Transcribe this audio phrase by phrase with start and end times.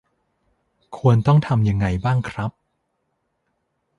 [0.97, 2.51] ควรต้องทำยังไงบ้างครับ?